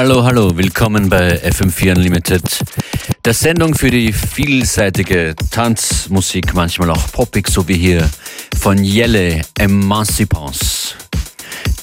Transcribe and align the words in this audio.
Hallo, 0.00 0.22
hallo, 0.22 0.56
willkommen 0.56 1.08
bei 1.08 1.42
FM4 1.42 1.96
Unlimited, 1.96 2.44
der 3.24 3.34
Sendung 3.34 3.74
für 3.74 3.90
die 3.90 4.12
vielseitige 4.12 5.34
Tanzmusik, 5.50 6.54
manchmal 6.54 6.90
auch 6.90 7.10
poppig, 7.10 7.48
so 7.48 7.66
wie 7.66 7.76
hier 7.76 8.08
von 8.60 8.84
Jelle 8.84 9.42
Emancipance. 9.58 10.94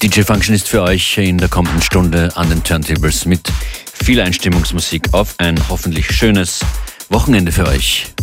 DJ 0.01 0.21
Function 0.21 0.55
ist 0.55 0.69
für 0.69 0.83
euch 0.83 1.17
in 1.17 1.37
der 1.37 1.49
kommenden 1.49 1.81
Stunde 1.81 2.31
an 2.35 2.47
den 2.47 2.63
Turntables 2.63 3.25
mit 3.25 3.51
viel 3.91 4.21
Einstimmungsmusik 4.21 5.13
auf 5.13 5.35
ein 5.39 5.59
hoffentlich 5.67 6.09
schönes 6.09 6.61
Wochenende 7.09 7.51
für 7.51 7.67
euch. 7.67 8.14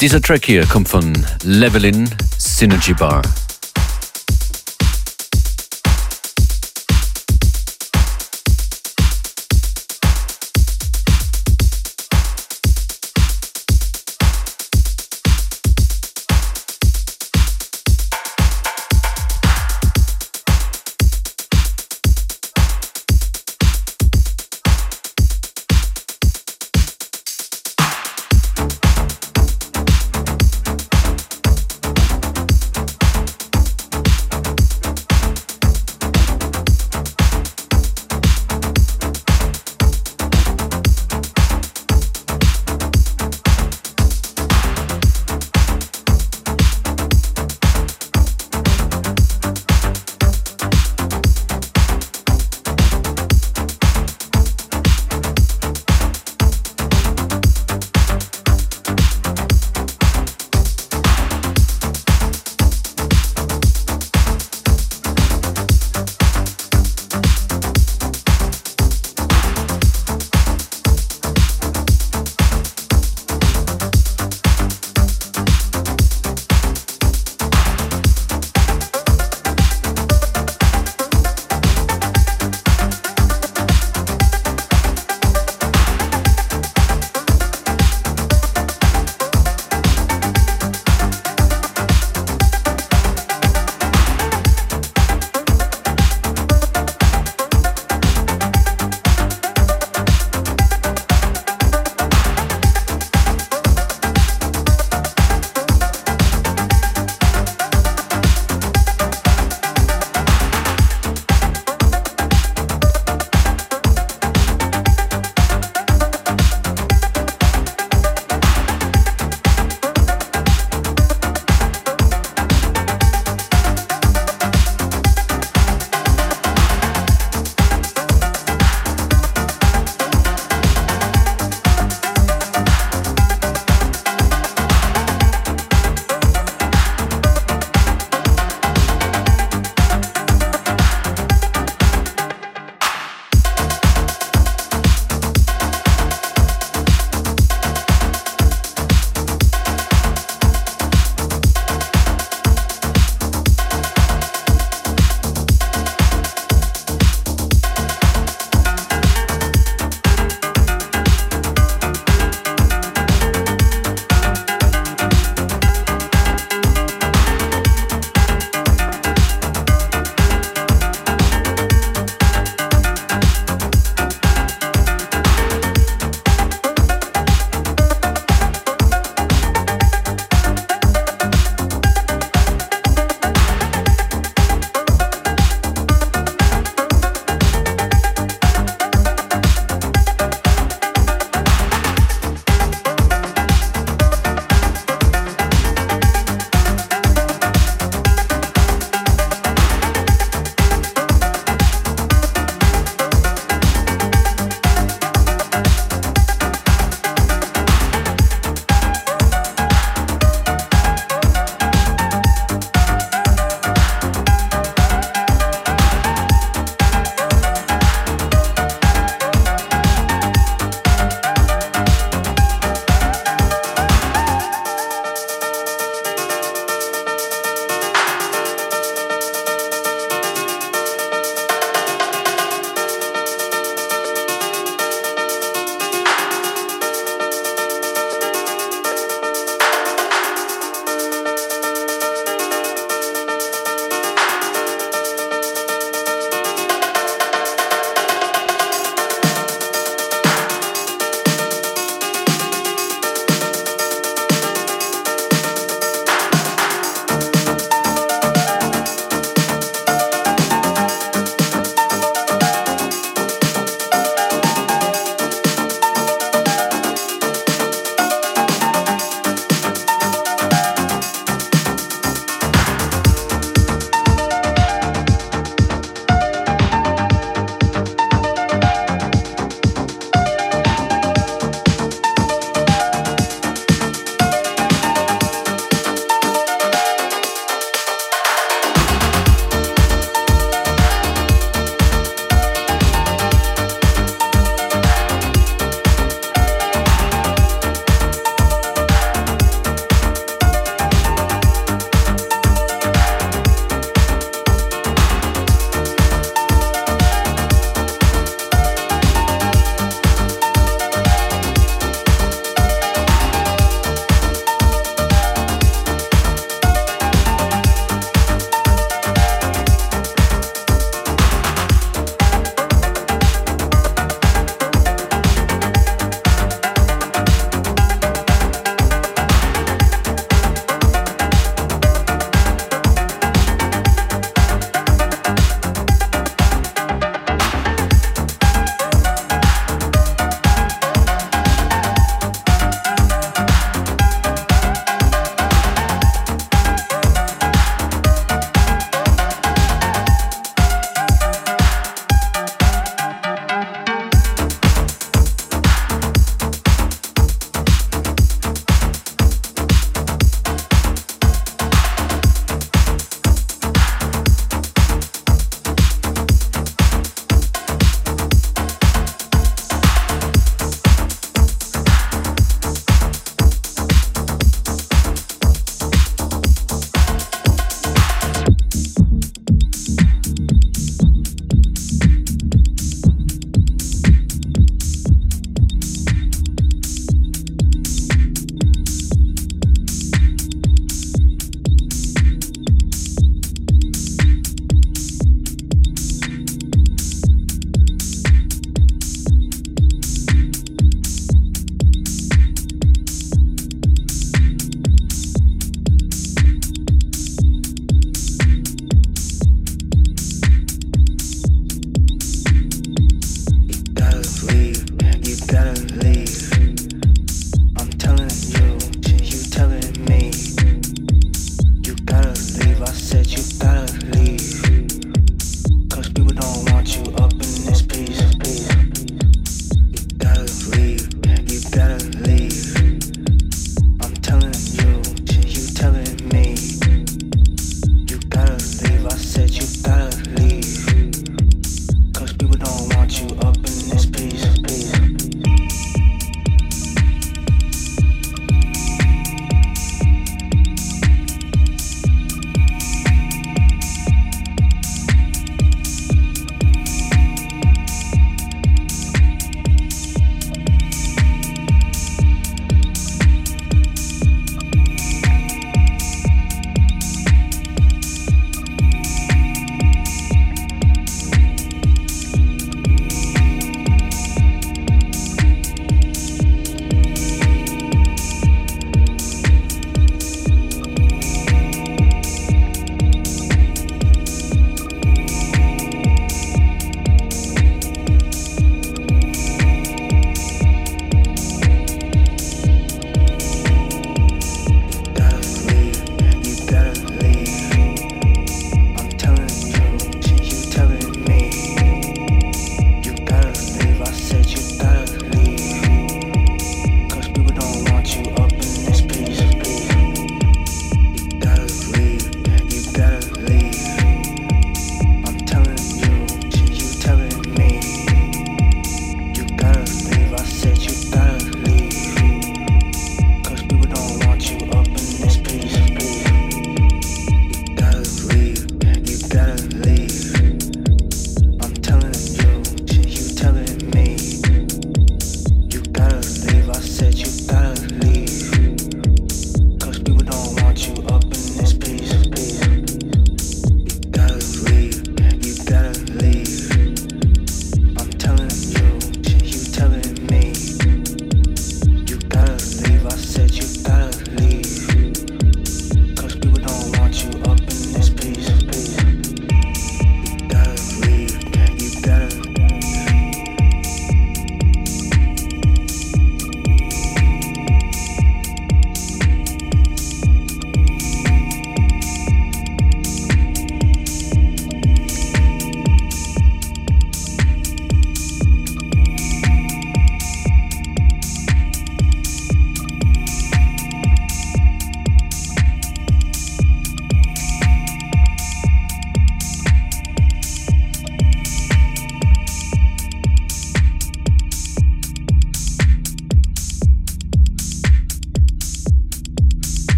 Dieser 0.00 0.20
Track 0.20 0.44
hier 0.44 0.66
kommt 0.66 0.90
von 0.90 1.14
Levelin 1.42 2.10
Synergy 2.36 2.92
Bar. 2.92 3.22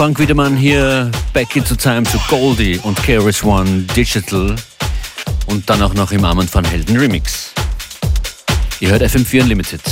Frank 0.00 0.18
Wiedemann 0.18 0.56
hier 0.56 1.10
Back 1.34 1.56
into 1.56 1.74
Time 1.74 2.04
zu 2.04 2.18
Goldie 2.30 2.80
und 2.84 2.96
KRS 3.02 3.44
One 3.44 3.82
Digital 3.94 4.56
und 5.44 5.68
dann 5.68 5.82
auch 5.82 5.92
noch 5.92 6.10
im 6.10 6.24
Armen 6.24 6.48
van 6.50 6.64
Helden 6.64 6.96
Remix. 6.96 7.52
Ihr 8.80 8.92
hört 8.92 9.02
FM4 9.02 9.42
Unlimited. 9.42 9.82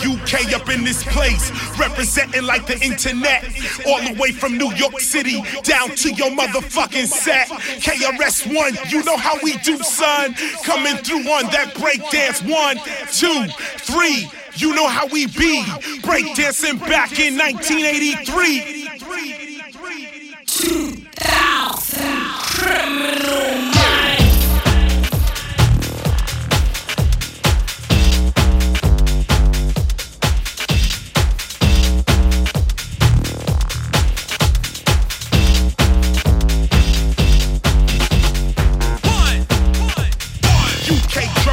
UK 0.00 0.52
up 0.54 0.68
in 0.68 0.84
this 0.84 1.02
place. 1.04 1.50
Representing 1.78 2.44
like 2.44 2.66
the 2.66 2.78
internet. 2.80 3.44
All 3.86 4.00
the 4.02 4.14
way 4.18 4.32
from 4.32 4.56
New 4.56 4.72
York 4.74 5.00
City 5.00 5.42
down 5.62 5.90
to 5.90 6.12
your 6.14 6.30
motherfucking 6.30 7.06
set. 7.06 7.48
KRS1, 7.48 8.90
you 8.90 9.02
know 9.04 9.16
how 9.16 9.36
we 9.42 9.56
do, 9.58 9.76
son. 9.78 10.34
Coming 10.64 10.96
through 10.96 11.28
on 11.28 11.44
that 11.52 11.74
breakdance. 11.74 12.42
One, 12.48 12.76
two, 13.12 13.46
three. 13.78 14.28
You 14.54 14.74
know 14.74 14.88
how 14.88 15.06
we 15.06 15.26
be. 15.26 15.62
Breakdancing 16.02 16.78
back 16.80 17.18
in 17.18 17.38
1983. 17.38 18.82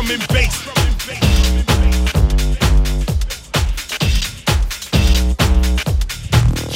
drum 0.09 0.25
bass. 0.29 0.67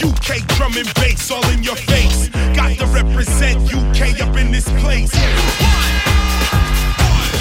UK 0.04 0.48
drum 0.56 0.78
and 0.78 0.94
bass 0.96 1.32
all 1.32 1.50
in 1.50 1.64
your 1.64 1.76
face. 1.76 2.30
Got 2.56 2.78
to 2.78 2.86
represent 2.88 3.74
UK 3.74 4.22
up 4.22 4.38
in 4.38 4.52
this 4.52 4.70
place. 4.82 5.12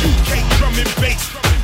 UK 0.02 0.58
drum 0.58 0.74
and 0.78 0.94
bass. 0.96 1.61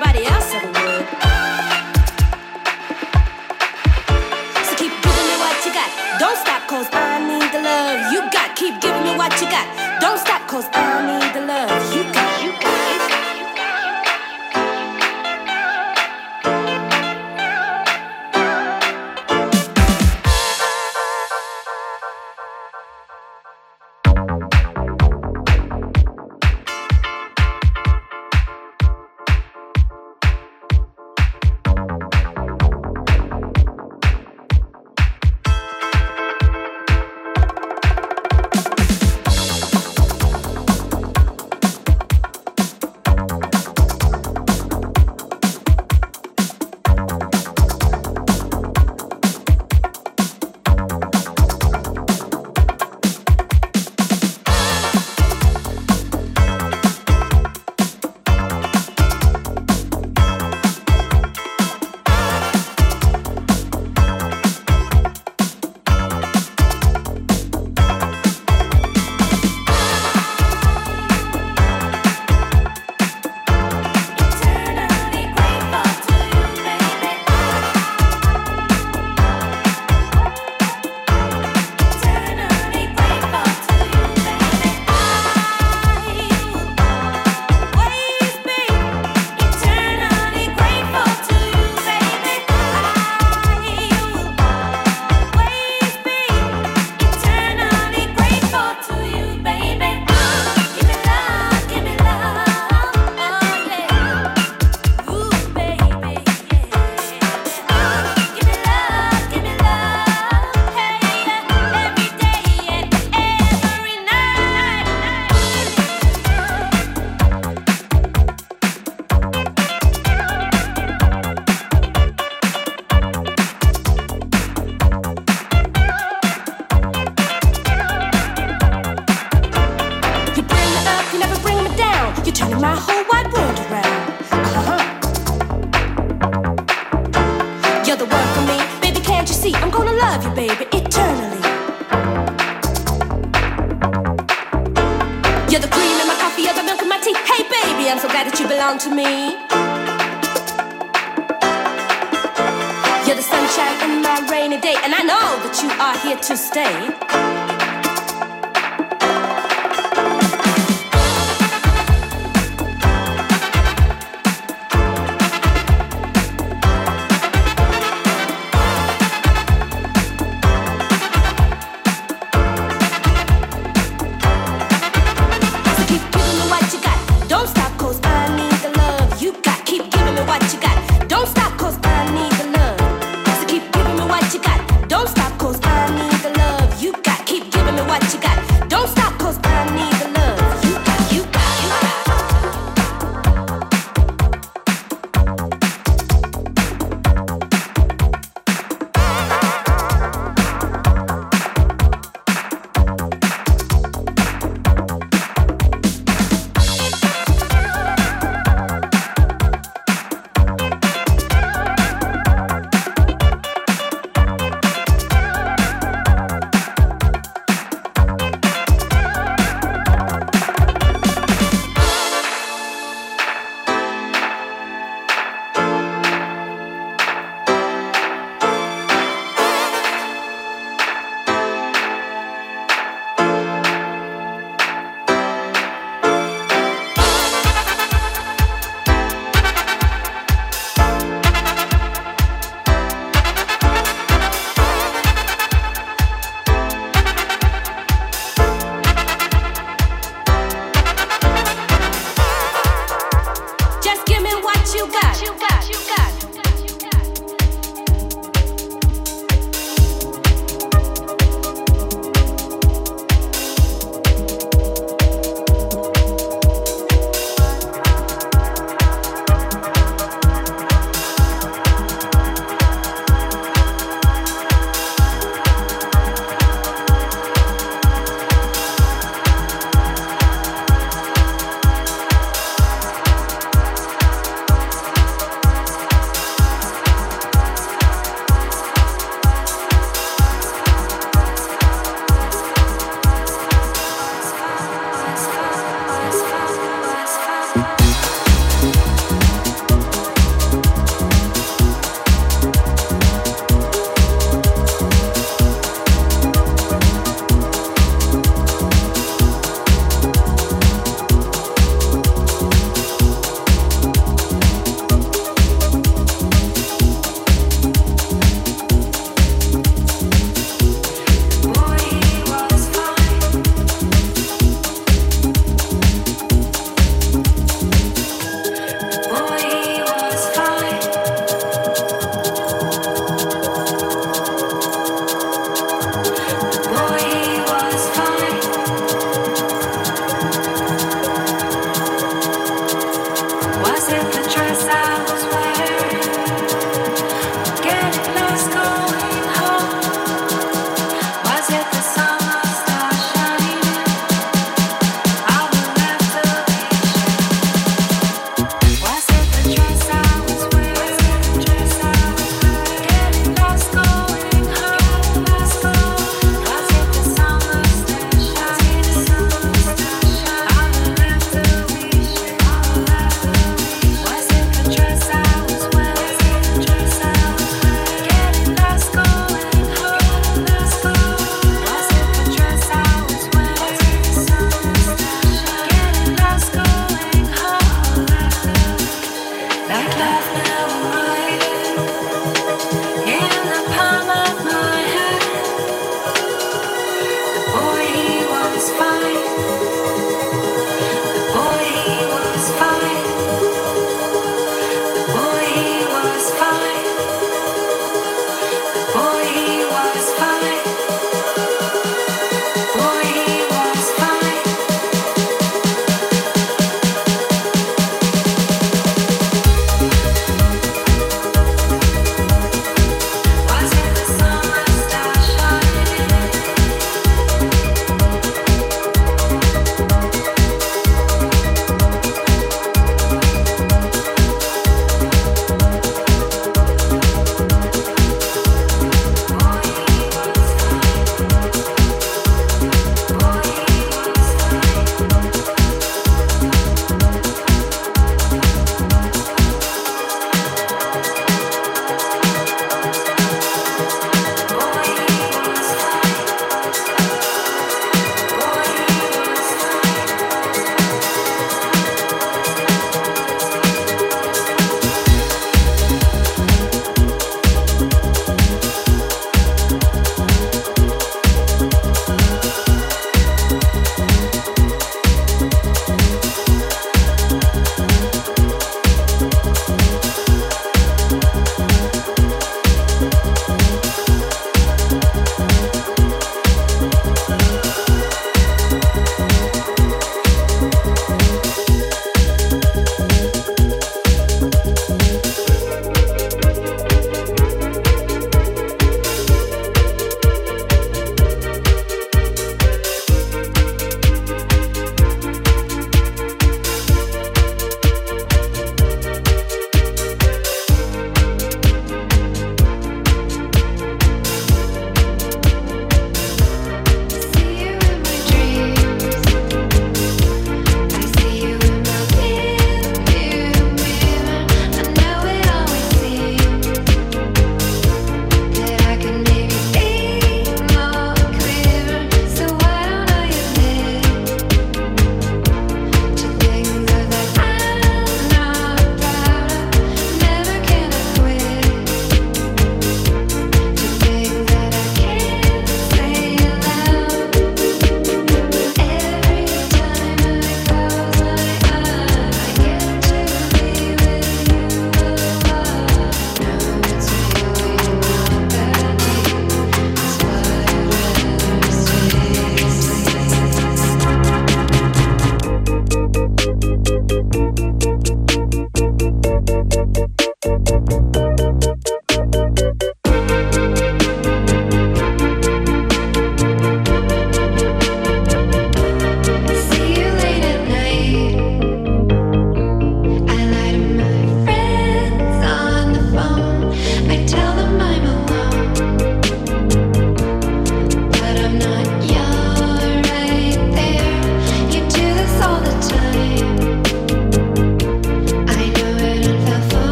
else. 0.00 0.52
So 4.66 4.74
keep 4.76 4.92
giving 5.04 5.26
me 5.28 5.36
what 5.36 5.56
you 5.66 5.72
got. 5.72 5.90
Don't 6.18 6.36
I 6.94 7.18
need 7.20 7.52
the 7.52 7.60
love 7.60 8.12
you 8.12 8.20
got. 8.30 8.56
Keep 8.56 8.80
giving 8.80 9.04
me 9.04 9.16
what 9.16 9.38
you 9.40 9.48
got. 9.50 9.81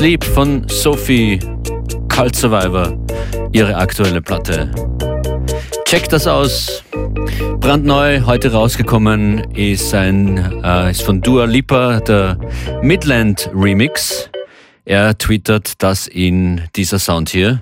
Sleep 0.00 0.24
von 0.24 0.66
Sophie 0.66 1.38
Cult 2.08 2.34
Survivor, 2.34 2.98
ihre 3.52 3.76
aktuelle 3.76 4.22
Platte. 4.22 4.70
Checkt 5.84 6.10
das 6.14 6.26
aus. 6.26 6.82
Brandneu, 7.58 8.22
heute 8.24 8.50
rausgekommen, 8.50 9.40
ist 9.52 9.92
ein 9.92 10.38
äh, 10.64 10.92
ist 10.92 11.02
von 11.02 11.20
Dua 11.20 11.44
Lipa, 11.44 12.00
der 12.00 12.38
Midland 12.80 13.50
Remix. 13.52 14.30
Er 14.86 15.18
twittert, 15.18 15.82
dass 15.82 16.08
ihn 16.08 16.62
dieser 16.76 16.98
Sound 16.98 17.28
hier 17.28 17.60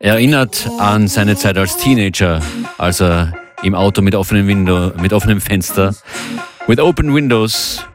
erinnert 0.00 0.68
an 0.80 1.06
seine 1.06 1.36
Zeit 1.36 1.56
als 1.56 1.76
Teenager, 1.76 2.40
als 2.78 3.00
er 3.00 3.32
im 3.62 3.76
Auto 3.76 4.02
mit 4.02 4.16
offenem, 4.16 4.48
Window, 4.48 4.90
mit 5.00 5.12
offenem 5.12 5.40
Fenster, 5.40 5.94
with 6.66 6.80
open 6.80 7.14
windows, 7.14 7.86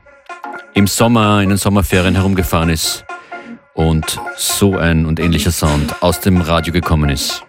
im 0.74 0.88
Sommer, 0.88 1.42
in 1.42 1.50
den 1.50 1.58
Sommerferien 1.58 2.16
herumgefahren 2.16 2.70
ist 2.70 3.06
und 3.74 4.20
so 4.38 4.78
ein 4.78 5.06
und 5.06 5.20
ähnlicher 5.20 5.52
Sound 5.52 6.02
aus 6.02 6.20
dem 6.20 6.42
Radio 6.42 6.74
gekommen 6.74 7.10
ist. 7.10 7.44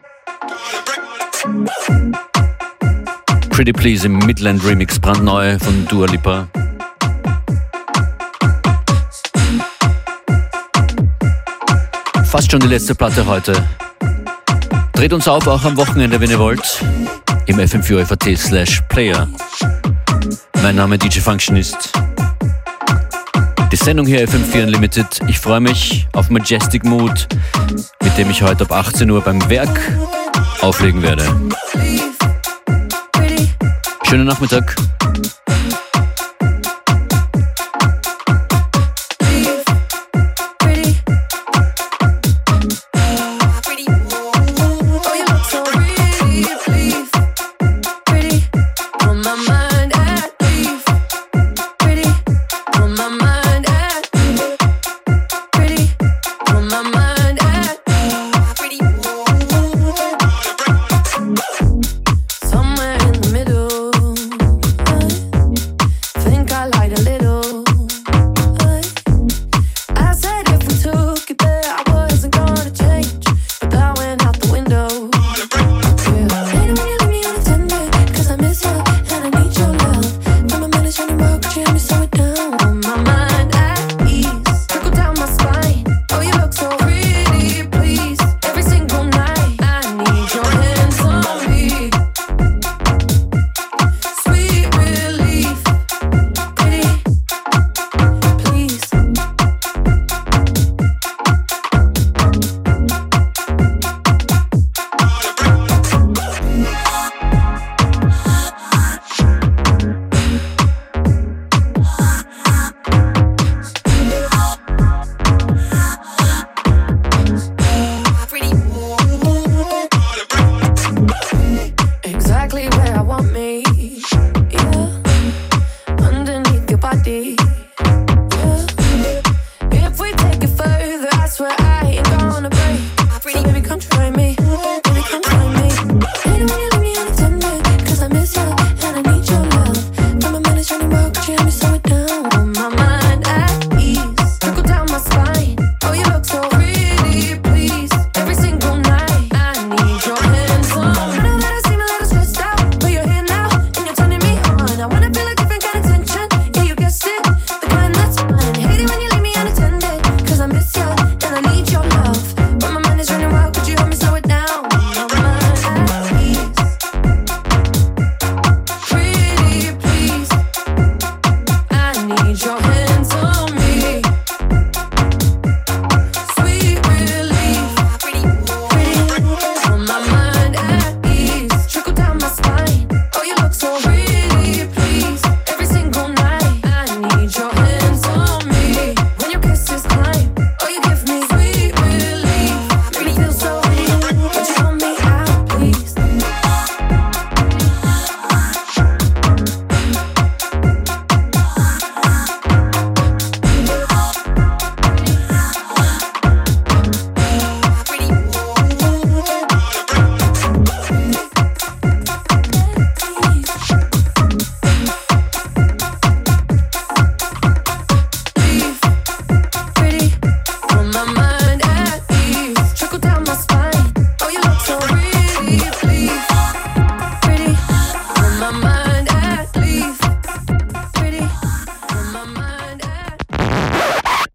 Pretty 3.50 3.72
Please 3.72 4.06
im 4.06 4.18
Midland 4.18 4.64
Remix, 4.64 4.98
brandneu 4.98 5.58
von 5.58 5.86
Dua 5.86 6.06
Lipa. 6.06 6.48
Fast 12.24 12.50
schon 12.50 12.60
die 12.60 12.68
letzte 12.68 12.94
Platte 12.94 13.26
heute. 13.26 13.52
Dreht 14.92 15.12
uns 15.12 15.26
auf, 15.26 15.46
auch 15.46 15.64
am 15.64 15.76
Wochenende, 15.76 16.20
wenn 16.20 16.30
ihr 16.30 16.38
wollt, 16.38 16.84
im 17.46 17.58
fm4 17.58 18.36
slash 18.36 18.82
player. 18.88 19.28
Mein 20.62 20.76
Name 20.76 20.96
DJ 20.96 21.20
Functionist. 21.20 21.92
Die 23.72 23.76
Sendung 23.76 24.04
hier 24.04 24.26
FM4 24.26 24.64
Unlimited. 24.64 25.06
Ich 25.28 25.38
freue 25.38 25.60
mich 25.60 26.08
auf 26.12 26.28
Majestic 26.28 26.84
Mood, 26.84 27.28
mit 28.02 28.18
dem 28.18 28.28
ich 28.28 28.42
heute 28.42 28.64
ab 28.64 28.72
18 28.72 29.08
Uhr 29.08 29.20
beim 29.20 29.48
Werk 29.48 29.80
auflegen 30.60 31.02
werde. 31.02 31.24
Schönen 34.08 34.26
Nachmittag. 34.26 34.74